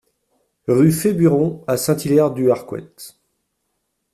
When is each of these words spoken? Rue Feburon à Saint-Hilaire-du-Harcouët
Rue 0.67 0.91
Feburon 0.91 1.63
à 1.67 1.77
Saint-Hilaire-du-Harcouët 1.77 3.19